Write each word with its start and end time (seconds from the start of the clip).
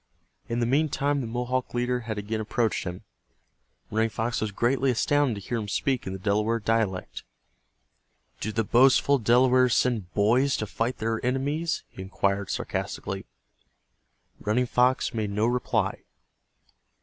In 0.49 0.59
the 0.61 0.65
meantime 0.65 1.21
the 1.21 1.27
Mohawk 1.27 1.75
leader 1.75 1.99
had 1.99 2.17
again 2.17 2.39
approached 2.39 2.85
him. 2.85 3.03
Running 3.91 4.09
Fox 4.09 4.41
was 4.41 4.51
greatly 4.51 4.89
astounded 4.89 5.35
to 5.43 5.47
hear 5.47 5.59
him 5.59 5.67
speak 5.67 6.07
in 6.07 6.13
the 6.13 6.17
Delaware 6.17 6.59
dialect. 6.59 7.23
"Do 8.39 8.51
the 8.51 8.63
boastful 8.63 9.19
Delawares 9.19 9.75
send 9.75 10.11
boys 10.15 10.57
to 10.57 10.65
fight 10.65 10.97
their 10.97 11.23
enemies?" 11.23 11.83
he 11.87 12.01
inquired, 12.01 12.49
sarcastically. 12.49 13.25
Running 14.39 14.65
Fox 14.65 15.13
made 15.13 15.29
no 15.29 15.45
reply. 15.45 16.01